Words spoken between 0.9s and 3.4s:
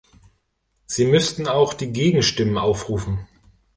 müssten auch die Gegenstimmen aufrufen.